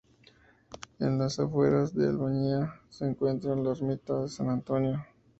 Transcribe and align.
En 0.97 1.19
las 1.19 1.39
afueras 1.39 1.93
de 1.93 2.07
Albiñana 2.07 2.81
se 2.89 3.05
encuentra 3.05 3.55
la 3.55 3.69
Ermita 3.73 4.21
de 4.23 4.29
San 4.29 4.49
Antonio. 4.49 5.05